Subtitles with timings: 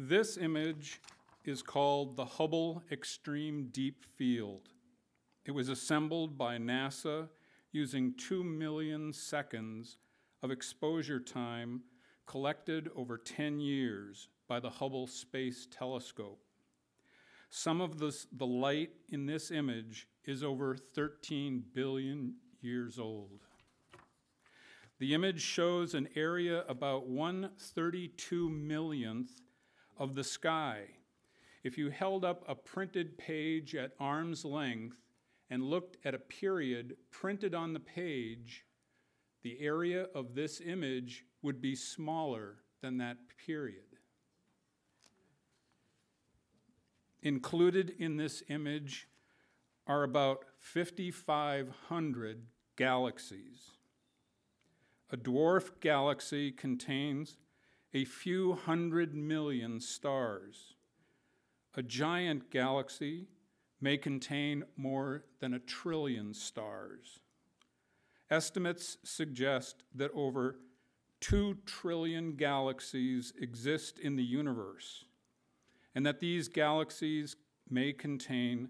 [0.00, 1.00] This image
[1.44, 4.68] is called the Hubble Extreme Deep Field.
[5.44, 7.28] It was assembled by NASA
[7.72, 9.96] using 2 million seconds
[10.40, 11.82] of exposure time
[12.26, 16.38] collected over 10 years by the Hubble Space Telescope.
[17.50, 23.40] Some of this, the light in this image is over 13 billion years old.
[25.00, 29.32] The image shows an area about 132 millionth
[29.98, 30.84] of the sky.
[31.64, 34.96] If you held up a printed page at arm's length
[35.50, 38.64] and looked at a period printed on the page,
[39.42, 43.82] the area of this image would be smaller than that period.
[47.22, 49.08] Included in this image
[49.86, 52.42] are about 5,500
[52.76, 53.70] galaxies.
[55.10, 57.38] A dwarf galaxy contains
[57.94, 60.74] a few hundred million stars.
[61.74, 63.28] A giant galaxy
[63.80, 67.20] may contain more than a trillion stars.
[68.30, 70.58] Estimates suggest that over
[71.20, 75.04] 2 trillion galaxies exist in the universe,
[75.94, 77.36] and that these galaxies
[77.70, 78.68] may contain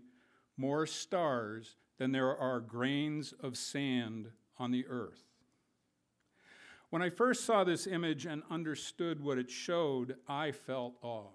[0.57, 5.28] more stars than there are grains of sand on the earth.
[6.91, 11.31] When I first saw this image and understood what it showed, I felt awe.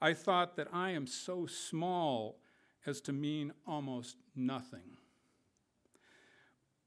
[0.00, 2.40] I thought that I am so small
[2.86, 4.96] as to mean almost nothing.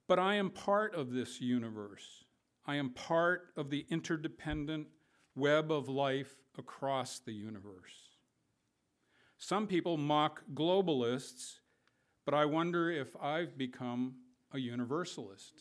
[0.07, 2.25] But I am part of this universe.
[2.65, 4.87] I am part of the interdependent
[5.35, 7.93] web of life across the universe.
[9.37, 11.59] Some people mock globalists,
[12.25, 14.15] but I wonder if I've become
[14.51, 15.53] a universalist.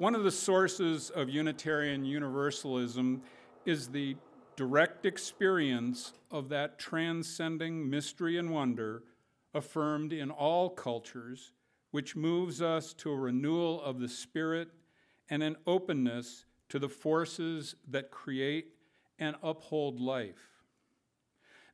[0.00, 3.20] One of the sources of Unitarian Universalism
[3.66, 4.16] is the
[4.56, 9.02] direct experience of that transcending mystery and wonder
[9.52, 11.52] affirmed in all cultures,
[11.90, 14.70] which moves us to a renewal of the spirit
[15.28, 18.68] and an openness to the forces that create
[19.18, 20.62] and uphold life.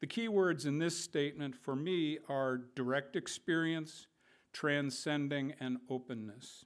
[0.00, 4.08] The key words in this statement for me are direct experience,
[4.52, 6.64] transcending, and openness.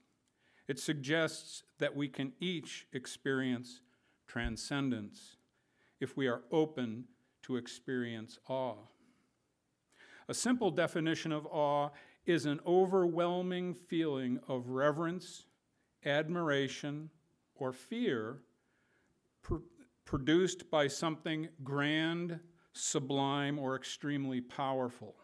[0.71, 3.81] It suggests that we can each experience
[4.29, 5.35] transcendence
[5.99, 7.07] if we are open
[7.43, 8.77] to experience awe.
[10.29, 11.89] A simple definition of awe
[12.25, 15.47] is an overwhelming feeling of reverence,
[16.05, 17.11] admiration,
[17.57, 18.39] or fear
[19.43, 19.57] pr-
[20.05, 22.39] produced by something grand,
[22.75, 25.17] sublime, or extremely powerful.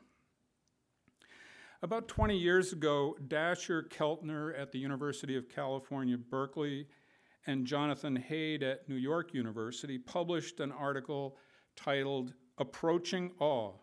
[1.82, 6.86] About 20 years ago, Dacher Keltner at the University of California, Berkeley,
[7.46, 11.36] and Jonathan Haidt at New York University published an article
[11.76, 13.74] titled Approaching Awe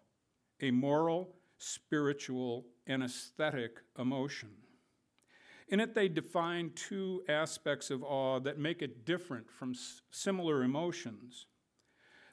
[0.61, 4.49] A Moral, Spiritual, and Aesthetic Emotion.
[5.67, 10.63] In it, they define two aspects of awe that make it different from s- similar
[10.63, 11.45] emotions.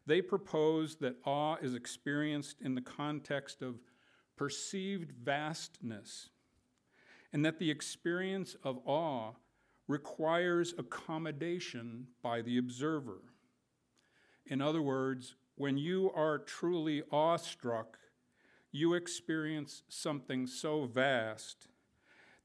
[0.07, 3.77] They propose that awe is experienced in the context of
[4.41, 6.31] perceived vastness,
[7.31, 9.33] and that the experience of awe
[9.87, 13.21] requires accommodation by the observer.
[14.47, 17.99] In other words, when you are truly awestruck,
[18.73, 21.69] you experience something so vast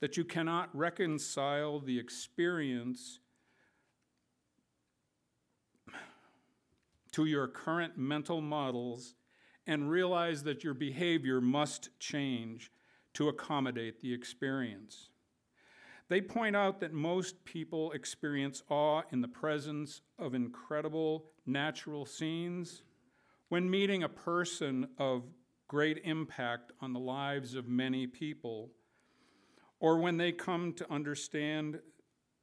[0.02, 3.22] that you cannot reconcile the experience
[7.14, 9.16] to your current mental models
[9.68, 12.72] and realize that your behavior must change
[13.14, 15.10] to accommodate the experience.
[16.08, 22.84] They point out that most people experience awe in the presence of incredible natural scenes,
[23.50, 25.24] when meeting a person of
[25.68, 28.72] great impact on the lives of many people,
[29.80, 31.80] or when they come to understand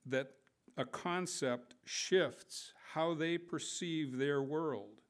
[0.06, 0.32] that
[0.77, 5.01] a concept shifts how they perceive their world.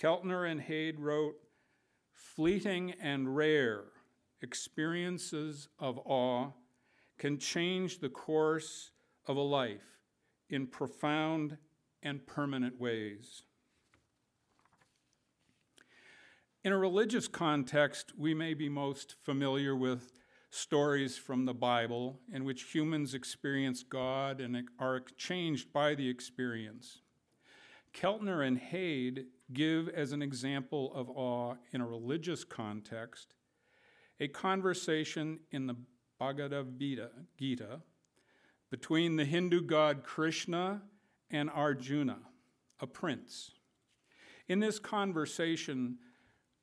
[0.00, 1.36] Keltner and Haidt wrote,
[2.12, 3.84] Fleeting and rare
[4.40, 6.52] experiences of awe
[7.18, 8.92] can change the course
[9.26, 9.98] of a life
[10.48, 11.58] in profound
[12.02, 13.42] and permanent ways.
[16.64, 20.12] In a religious context, we may be most familiar with
[20.50, 27.00] stories from the Bible in which humans experience God and are changed by the experience.
[27.92, 33.34] Keltner and Haidt give as an example of awe in a religious context
[34.20, 35.76] a conversation in the
[36.18, 37.80] Bhagavad Gita
[38.70, 40.82] between the Hindu god Krishna
[41.30, 42.18] and Arjuna,
[42.80, 43.52] a prince.
[44.48, 45.98] In this conversation,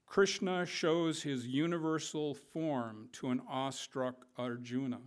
[0.05, 4.99] Krishna shows his universal form to an awestruck Arjuna.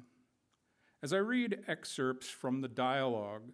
[1.03, 3.53] As I read excerpts from the dialogue,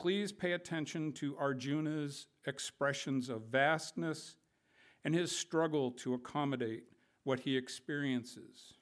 [0.00, 4.36] please pay attention to Arjuna's expressions of vastness
[5.04, 6.84] and his struggle to accommodate
[7.24, 8.72] what he experiences.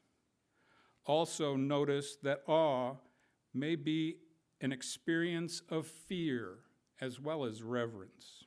[1.06, 2.94] Also, notice that awe
[3.52, 4.18] may be
[4.60, 6.58] an experience of fear
[7.00, 8.44] as well as reverence.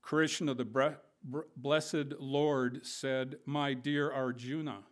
[0.00, 4.84] Krishna, the bre- blessed Lord, said, My dear Arjuna,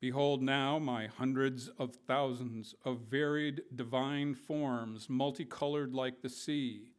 [0.00, 6.92] behold now my hundreds of thousands of varied divine forms, multicolored like the sea.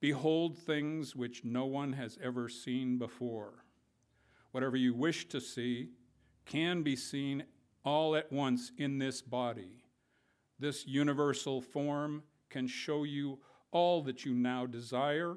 [0.00, 3.64] Behold things which no one has ever seen before.
[4.52, 5.90] Whatever you wish to see
[6.46, 7.44] can be seen
[7.84, 9.84] all at once in this body.
[10.58, 13.38] This universal form can show you
[13.70, 15.36] all that you now desire,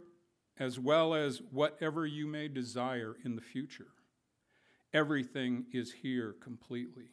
[0.58, 3.92] as well as whatever you may desire in the future.
[4.94, 7.12] Everything is here completely.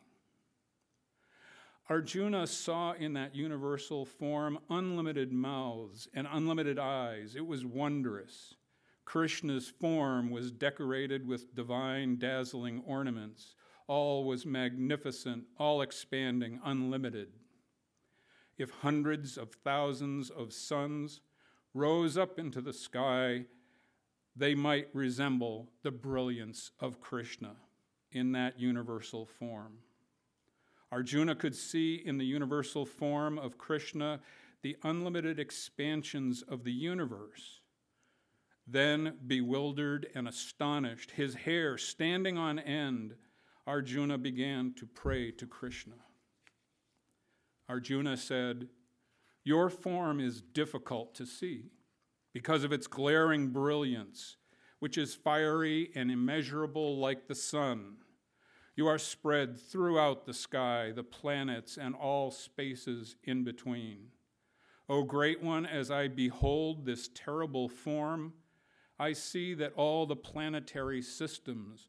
[1.88, 7.34] Arjuna saw in that universal form unlimited mouths and unlimited eyes.
[7.36, 8.54] It was wondrous.
[9.04, 13.54] Krishna's form was decorated with divine, dazzling ornaments.
[13.86, 17.28] All was magnificent, all expanding, unlimited.
[18.58, 21.20] If hundreds of thousands of suns
[21.72, 23.46] rose up into the sky,
[24.36, 27.56] they might resemble the brilliance of Krishna
[28.12, 29.78] in that universal form.
[30.90, 34.20] Arjuna could see in the universal form of Krishna
[34.62, 37.60] the unlimited expansions of the universe.
[38.66, 43.14] Then, bewildered and astonished, his hair standing on end,
[43.66, 45.94] Arjuna began to pray to Krishna.
[47.68, 48.68] Arjuna said,
[49.44, 51.70] Your form is difficult to see
[52.32, 54.36] because of its glaring brilliance,
[54.78, 57.96] which is fiery and immeasurable like the sun.
[58.76, 64.08] You are spread throughout the sky, the planets, and all spaces in between.
[64.88, 68.34] O great one, as I behold this terrible form,
[68.98, 71.88] I see that all the planetary systems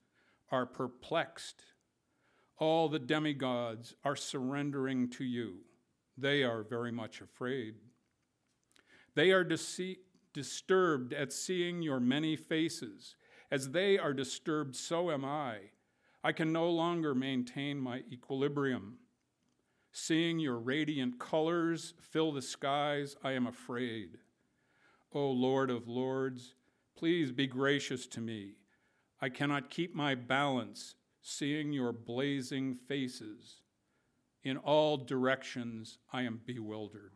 [0.51, 1.63] are perplexed.
[2.57, 5.59] All the demigods are surrendering to you.
[6.17, 7.75] They are very much afraid.
[9.15, 9.99] They are dece-
[10.33, 13.15] disturbed at seeing your many faces.
[13.51, 15.71] As they are disturbed, so am I.
[16.23, 18.99] I can no longer maintain my equilibrium.
[19.91, 24.19] Seeing your radiant colors fill the skies, I am afraid.
[25.11, 26.53] O Lord of Lords,
[26.99, 28.55] Please be gracious to me.
[29.21, 33.61] I cannot keep my balance seeing your blazing faces.
[34.43, 37.13] In all directions, I am bewildered.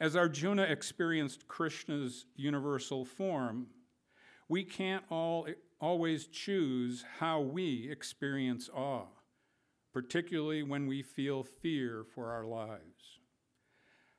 [0.00, 3.66] As Arjuna experienced Krishna's universal form,
[4.48, 5.46] we can't all,
[5.78, 9.08] always choose how we experience awe,
[9.92, 13.18] particularly when we feel fear for our lives.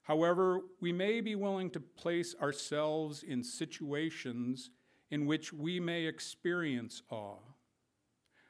[0.04, 4.70] However, we may be willing to place ourselves in situations
[5.10, 7.40] in which we may experience awe.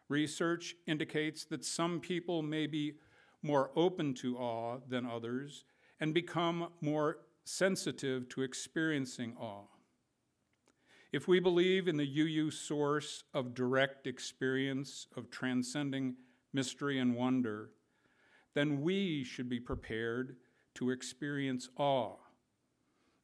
[0.09, 2.95] Research indicates that some people may be
[3.41, 5.63] more open to awe than others
[6.01, 7.19] and become more
[7.51, 9.65] sensitive to experiencing awe.
[11.11, 16.15] If we believe in the UU source of direct experience of transcending
[16.53, 17.71] mystery and wonder,
[18.53, 20.37] then we should be prepared
[20.75, 22.15] to experience awe,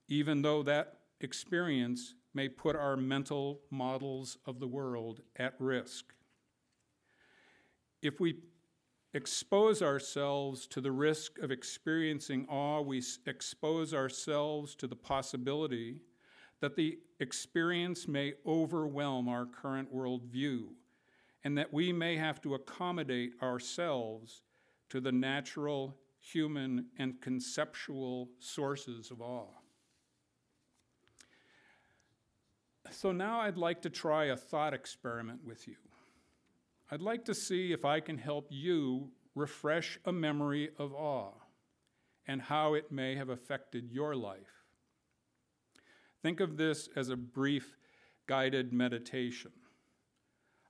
[0.09, 6.13] even though that experience may put our mental models of the world at risk.
[8.01, 8.35] If we
[9.17, 15.99] expose ourselves to the risk of experiencing awe, we expose ourselves to the possibility
[16.61, 20.67] that the experience may overwhelm our current worldview
[21.43, 24.43] and that we may have to accommodate ourselves
[24.89, 29.47] to the natural human, and conceptual sources of awe.
[32.91, 35.75] So now I'd like to try a thought experiment with you.
[36.89, 41.33] I'd like to see if I can help you refresh a memory of awe
[42.25, 44.63] and how it may have affected your life.
[46.21, 47.77] Think of this as a brief
[48.25, 49.51] guided meditation.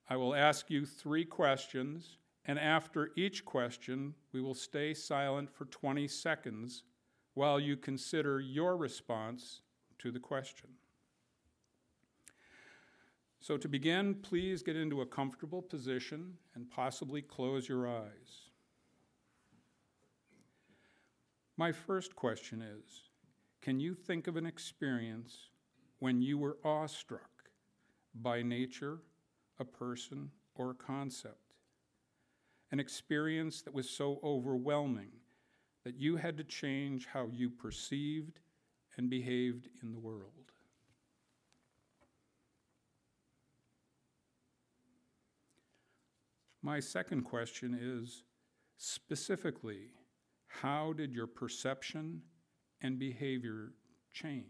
[0.10, 5.66] I will ask you three questions and after each question, we will stay silent for
[5.66, 6.84] 20 seconds
[7.34, 9.62] while you consider your response
[10.00, 10.70] to the question.
[13.48, 18.50] So, to begin, please get into a comfortable position and possibly close your eyes.
[21.56, 23.04] My first question is
[23.62, 25.48] Can you think of an experience
[26.00, 27.30] when you were awestruck
[28.16, 29.00] by nature,
[29.62, 31.54] a person, or a concept?
[32.74, 35.12] An experience that was so overwhelming
[35.86, 38.42] that you had to change how you perceived
[38.98, 40.52] and behaved in the world.
[46.68, 48.24] My second question is
[48.76, 49.94] specifically,
[50.48, 52.24] how did your perception
[52.82, 53.72] and behavior
[54.12, 54.44] change?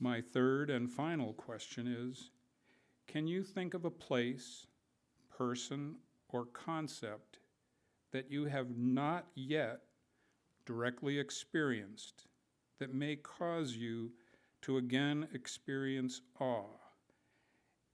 [0.00, 2.30] My third and final question is
[3.06, 4.66] Can you think of a place,
[5.28, 5.96] person,
[6.30, 7.40] or concept
[8.12, 9.82] that you have not yet
[10.64, 12.28] directly experienced
[12.78, 14.12] that may cause you
[14.68, 16.66] to again experience awe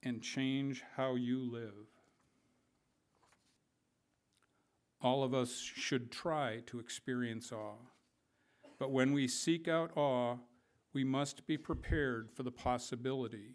[0.03, 1.87] and change how you live?
[5.01, 7.77] All of us should try to experience awe.
[8.81, 10.39] But when we seek out awe,
[10.93, 13.55] we must be prepared for the possibility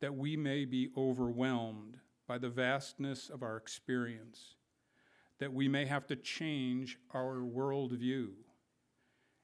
[0.00, 4.54] that we may be overwhelmed by the vastness of our experience,
[5.40, 8.30] that we may have to change our worldview,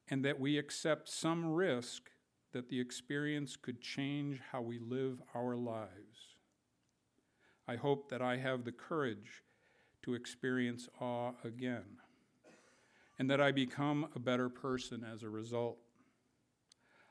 [0.09, 2.12] and that we accept some risk
[2.53, 6.37] that the experience could change how we live our lives.
[7.67, 9.43] I hope that I have the courage
[10.03, 11.99] to experience awe again,
[13.19, 15.79] and that I become a better person as a result.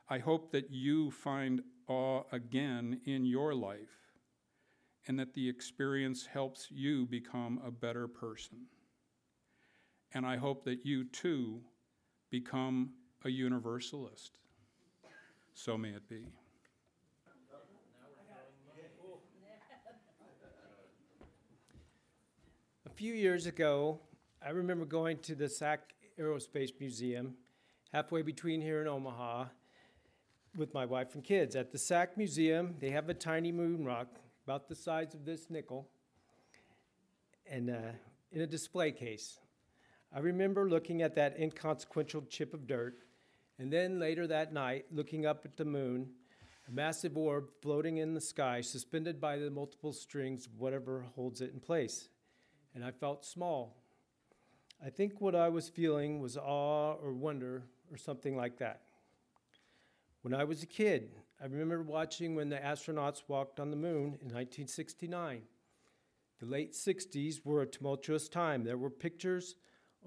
[0.10, 4.12] I hope that you find awe again in your life,
[5.08, 8.68] and that the experience helps you become a better person.
[10.14, 11.62] And I hope that you too
[12.30, 12.92] become
[13.24, 14.41] a universalist.
[15.54, 16.26] So may it be.
[22.86, 24.00] A few years ago,
[24.46, 27.36] I remember going to the SAC Aerospace Museum,
[27.94, 29.46] halfway between here and Omaha,
[30.56, 31.56] with my wife and kids.
[31.56, 34.08] At the SAC Museum, they have a tiny moon rock
[34.46, 35.88] about the size of this nickel
[37.50, 37.92] and uh,
[38.32, 39.40] in a display case.
[40.14, 42.96] I remember looking at that inconsequential chip of dirt,
[43.62, 46.10] and then later that night, looking up at the moon,
[46.68, 51.54] a massive orb floating in the sky, suspended by the multiple strings whatever holds it
[51.54, 52.10] in place
[52.74, 53.78] and I felt small.
[54.84, 58.82] I think what I was feeling was awe or wonder or something like that.
[60.22, 64.18] When I was a kid, I remember watching when the astronauts walked on the moon
[64.22, 65.42] in 1969.
[66.40, 68.64] The late 60s were a tumultuous time.
[68.64, 69.56] There were pictures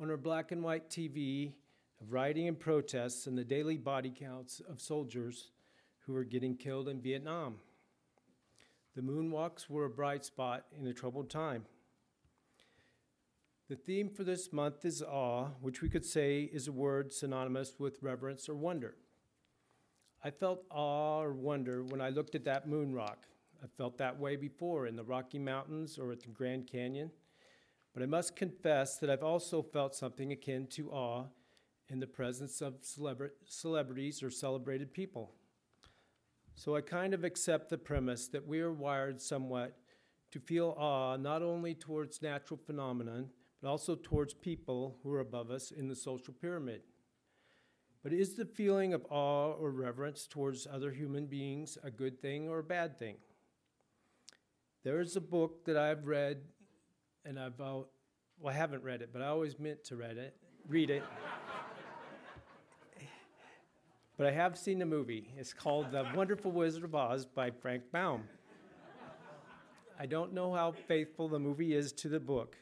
[0.00, 1.52] on our black and white TV
[2.00, 5.50] of rioting and protests and the daily body counts of soldiers
[6.06, 7.56] who were getting killed in Vietnam.
[8.94, 11.64] The moonwalks were a bright spot in a troubled time.
[13.68, 17.74] The theme for this month is awe, which we could say is a word synonymous
[17.78, 18.94] with reverence or wonder.
[20.22, 23.26] I felt awe or wonder when I looked at that moon rock.
[23.62, 27.10] I felt that way before in the Rocky Mountains or at the Grand Canyon.
[27.94, 31.24] But I must confess that I've also felt something akin to awe
[31.88, 35.32] in the presence of celebra- celebrities or celebrated people.
[36.54, 39.76] So I kind of accept the premise that we are wired somewhat
[40.30, 43.28] to feel awe not only towards natural phenomenon,
[43.60, 46.82] but also towards people who are above us in the social pyramid.
[48.02, 52.48] But is the feeling of awe or reverence towards other human beings a good thing
[52.48, 53.16] or a bad thing?
[54.84, 56.42] There is a book that I've read,
[57.24, 57.88] and I've well,
[58.46, 60.36] I haven't read it, but I always meant to read it,
[60.68, 61.02] read it.
[64.16, 65.32] But I have seen the movie.
[65.36, 68.22] It's called The Wonderful Wizard of Oz by Frank Baum.
[69.98, 72.56] I don't know how faithful the movie is to the book,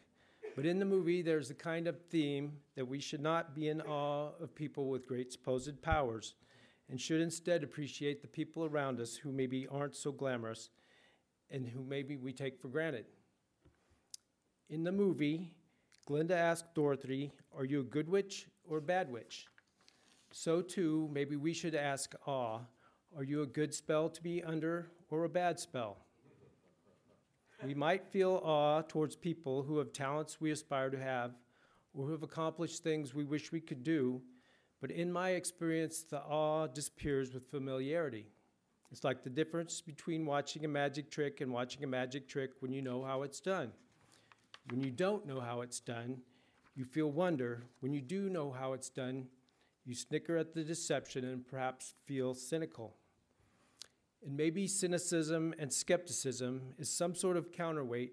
[0.57, 3.81] but in the movie, there's a kind of theme that we should not be in
[3.83, 6.35] awe of people with great supposed powers
[6.91, 10.71] and should instead appreciate the people around us who maybe aren't so glamorous
[11.51, 13.05] and who maybe we take for granted.
[14.71, 15.53] In the movie,
[16.07, 19.47] Glinda asked Dorothy, Are you a good witch or a bad witch?
[20.35, 22.61] So too, maybe we should ask awe,
[23.15, 25.99] Are you a good spell to be under or a bad spell?
[27.63, 31.33] We might feel awe towards people who have talents we aspire to have
[31.95, 34.23] or who have accomplished things we wish we could do,
[34.81, 38.27] but in my experience, the awe disappears with familiarity.
[38.91, 42.73] It's like the difference between watching a magic trick and watching a magic trick when
[42.73, 43.71] you know how it's done.
[44.71, 46.23] When you don't know how it's done,
[46.75, 47.65] you feel wonder.
[47.81, 49.27] When you do know how it's done,
[49.85, 52.97] you snicker at the deception and perhaps feel cynical.
[54.25, 58.13] And maybe cynicism and skepticism is some sort of counterweight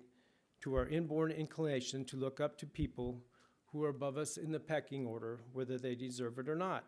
[0.61, 3.21] to our inborn inclination to look up to people
[3.71, 6.83] who are above us in the pecking order, whether they deserve it or not.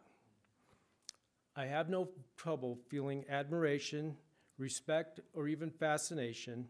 [1.55, 4.17] I have no trouble feeling admiration,
[4.57, 6.67] respect, or even fascination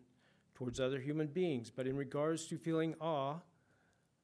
[0.56, 3.36] towards other human beings, but in regards to feeling awe,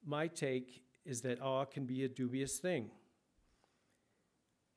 [0.05, 2.91] my take is that awe can be a dubious thing.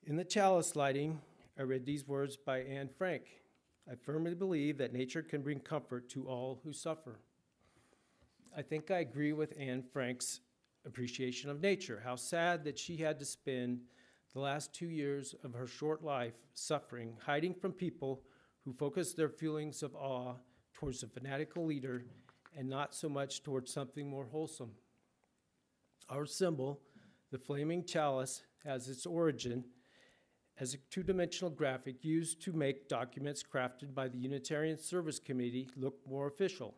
[0.06, 1.20] In the chalice lighting,
[1.58, 3.22] I read these words by Anne Frank.
[3.88, 7.20] I firmly believe that nature can bring comfort to all who suffer.
[8.56, 10.40] I think I agree with Anne Frank's
[10.86, 12.00] appreciation of nature.
[12.02, 13.80] How sad that she had to spend
[14.32, 18.22] the last two years of her short life suffering, hiding from people
[18.64, 20.34] who focus their feelings of awe
[20.72, 22.04] towards a fanatical leader
[22.56, 24.72] and not so much towards something more wholesome.
[26.08, 26.80] Our symbol,
[27.30, 29.64] the flaming chalice, has its origin
[30.60, 35.70] as a two dimensional graphic used to make documents crafted by the Unitarian Service Committee
[35.74, 36.74] look more official.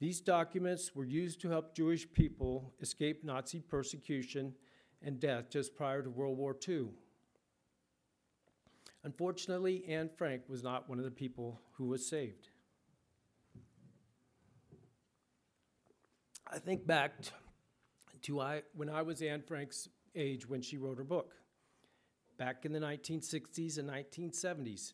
[0.00, 4.52] These documents were used to help Jewish people escape Nazi persecution
[5.00, 6.88] and death just prior to World War II.
[9.02, 12.48] Unfortunately, Anne Frank was not one of the people who was saved.
[16.46, 17.12] I think back
[18.22, 21.34] to I, when I was Anne Frank's age when she wrote her book,
[22.36, 24.92] back in the 1960s and 1970s.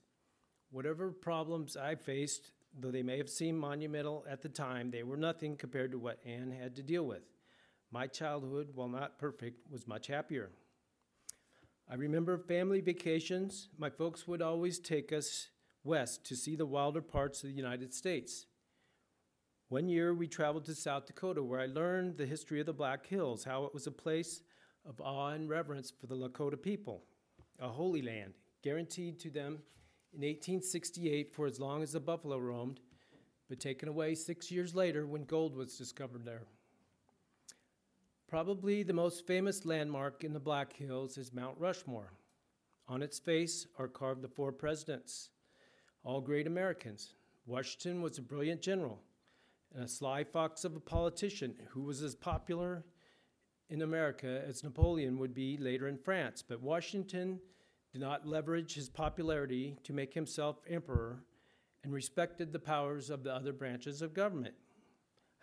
[0.70, 5.16] Whatever problems I faced, though they may have seemed monumental at the time, they were
[5.16, 7.22] nothing compared to what Anne had to deal with.
[7.90, 10.50] My childhood, while not perfect, was much happier.
[11.90, 13.68] I remember family vacations.
[13.76, 15.48] My folks would always take us
[15.82, 18.46] west to see the wilder parts of the United States.
[19.70, 23.06] One year we traveled to South Dakota where I learned the history of the Black
[23.06, 24.42] Hills, how it was a place
[24.84, 27.04] of awe and reverence for the Lakota people,
[27.60, 29.58] a holy land guaranteed to them
[30.12, 32.80] in 1868 for as long as the buffalo roamed,
[33.48, 36.42] but taken away six years later when gold was discovered there.
[38.28, 42.12] Probably the most famous landmark in the Black Hills is Mount Rushmore.
[42.88, 45.30] On its face are carved the four presidents,
[46.04, 47.14] all great Americans.
[47.46, 49.00] Washington was a brilliant general
[49.74, 52.84] and a sly fox of a politician who was as popular
[53.68, 56.42] in America as Napoleon would be later in France.
[56.46, 57.40] But Washington
[57.92, 61.24] did not leverage his popularity to make himself emperor
[61.82, 64.54] and respected the powers of the other branches of government.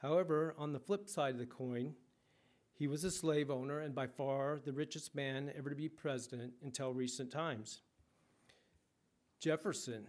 [0.02, 1.96] However, on the flip side of the coin,
[2.74, 6.54] he was a slave owner and by far the richest man ever to be president
[6.64, 7.82] until recent times.
[9.40, 10.08] Jefferson,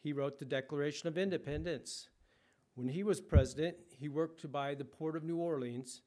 [0.00, 2.08] he wrote the Declaration of Independence.
[2.74, 6.02] When he was president, he worked to buy the port of New Orleans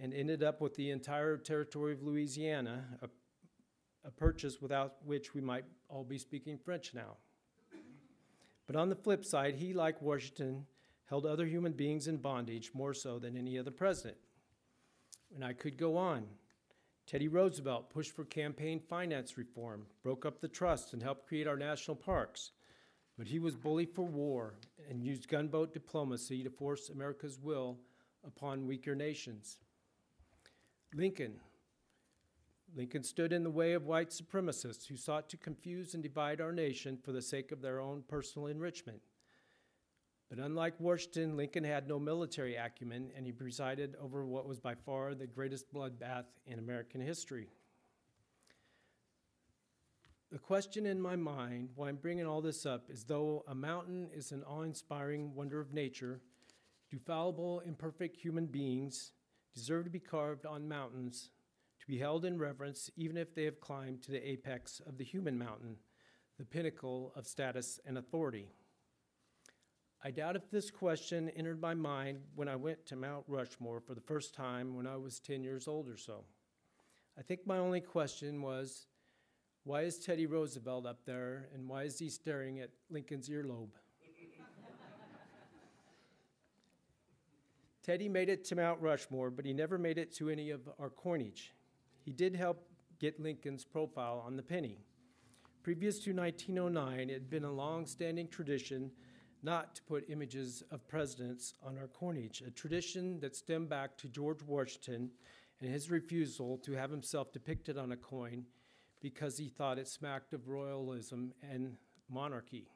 [0.00, 3.08] and ended up with the entire territory of Louisiana, a,
[4.06, 7.16] a purchase without which we might all be speaking French now.
[8.66, 10.66] But on the flip side, he, like Washington,
[11.06, 14.16] held other human beings in bondage more so than any other president.
[15.34, 16.24] And I could go on.
[17.06, 21.56] Teddy Roosevelt pushed for campaign finance reform, broke up the trust, and helped create our
[21.56, 22.50] national parks.
[23.16, 24.54] But he was bullied for war
[24.90, 27.78] and used gunboat diplomacy to force America's will
[28.26, 29.58] upon weaker nations.
[30.94, 31.34] Lincoln.
[32.76, 36.52] Lincoln stood in the way of white supremacists who sought to confuse and divide our
[36.52, 39.00] nation for the sake of their own personal enrichment.
[40.28, 44.74] But unlike Washington, Lincoln had no military acumen, and he presided over what was by
[44.74, 47.48] far the greatest bloodbath in American history.
[50.30, 54.10] The question in my mind, why I'm bringing all this up, is though a mountain
[54.12, 56.20] is an awe inspiring wonder of nature,
[56.90, 59.12] do fallible, imperfect human beings
[59.54, 61.30] deserve to be carved on mountains,
[61.86, 65.04] to be held in reverence, even if they have climbed to the apex of the
[65.04, 65.76] human mountain,
[66.36, 68.48] the pinnacle of status and authority?
[70.04, 73.94] I doubt if this question entered my mind when I went to Mount Rushmore for
[73.94, 76.24] the first time when I was 10 years old or so.
[77.18, 78.86] I think my only question was
[79.64, 83.70] why is Teddy Roosevelt up there and why is he staring at Lincoln's earlobe?
[87.82, 90.90] Teddy made it to Mount Rushmore, but he never made it to any of our
[90.90, 91.55] coinage.
[92.06, 92.68] He did help
[93.00, 94.78] get Lincoln's profile on the penny.
[95.64, 98.92] Previous to 1909, it had been a long standing tradition
[99.42, 104.08] not to put images of presidents on our coinage, a tradition that stemmed back to
[104.08, 105.10] George Washington
[105.60, 108.44] and his refusal to have himself depicted on a coin
[109.00, 111.76] because he thought it smacked of royalism and
[112.08, 112.68] monarchy.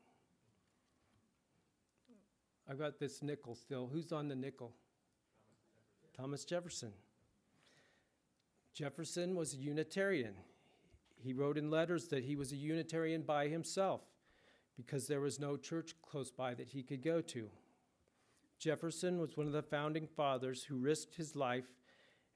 [2.69, 3.89] I've got this nickel still.
[3.93, 4.73] Who's on the nickel?
[6.17, 6.89] Thomas Jefferson.
[6.89, 7.10] Jefferson
[9.35, 10.35] was a Unitarian.
[11.23, 14.01] He wrote in letters that he was a Unitarian by himself
[14.77, 17.51] because there was no church close by that he could go to.
[18.59, 21.67] Jefferson was one of the founding fathers who risked his life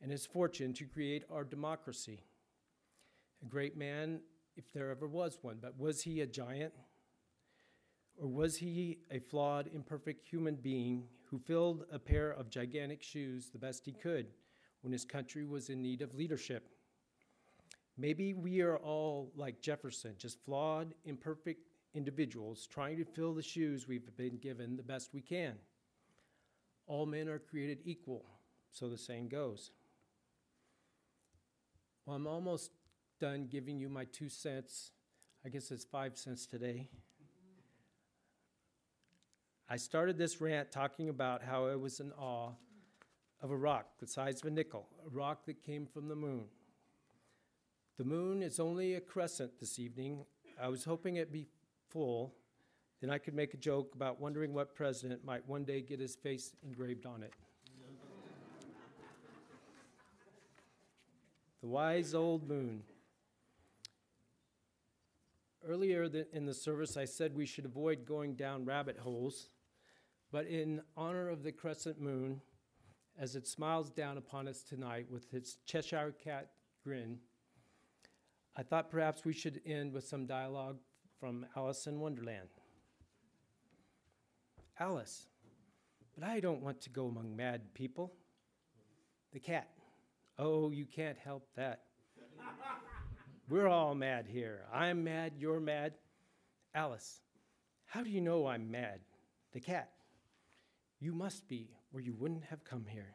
[0.03, 2.21] and his fortune to create our democracy.
[3.43, 4.21] A great man,
[4.57, 6.75] if there ever was one, but was he a giant?
[8.21, 13.51] Or was he a flawed, imperfect human being who filled a pair of gigantic shoes
[13.51, 14.27] the best he could
[14.85, 16.69] when his country was in need of leadership?
[17.97, 23.89] Maybe we are all like Jefferson, just flawed, imperfect individuals trying to fill the shoes
[23.89, 25.55] we've been given the best we can.
[26.87, 28.27] All men are created equal,
[28.73, 29.71] so the saying goes.
[32.05, 32.73] Well, I'm almost
[33.21, 34.91] done giving you my two cents.
[35.47, 36.89] I guess it's five cents today.
[39.67, 42.51] I started this rant talking about how I was in awe
[43.41, 46.45] of a rock the size of a nickel, a rock that came from the moon.
[47.97, 50.25] The moon is only a crescent this evening.
[50.61, 51.47] I was hoping it'd be
[51.91, 52.35] full,
[53.01, 56.17] then I could make a joke about wondering what president might one day get his
[56.17, 57.33] face engraved on it.
[61.61, 62.83] the wise old moon.
[65.67, 69.49] Earlier in the service, I said we should avoid going down rabbit holes,
[70.31, 72.43] but in honor of the crescent moon,
[73.19, 76.51] as it smiles down upon us tonight with its Cheshire cat
[76.83, 77.19] grin,
[78.57, 80.79] I thought perhaps we should end with some dialogue
[81.19, 82.49] from Alice in Wonderland.
[84.79, 85.27] Alice,
[86.15, 88.13] but I don't want to go among mad people.
[89.33, 89.69] The cat,
[90.39, 91.83] oh, you can't help that.
[93.49, 94.65] We're all mad here.
[94.73, 95.95] I'm mad, you're mad.
[96.75, 97.21] Alice,
[97.87, 99.01] how do you know I'm mad?
[99.53, 99.91] The cat,
[100.99, 103.15] you must be, or you wouldn't have come here.